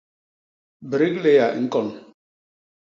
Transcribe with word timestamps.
Brikléya 0.89 1.45
a 1.51 1.57
ñkon. 1.63 1.87